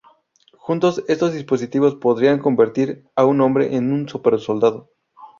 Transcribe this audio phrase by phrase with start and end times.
[0.57, 4.89] Juntos, estos dispositivos podrían convertir a un hombre en un súper soldado.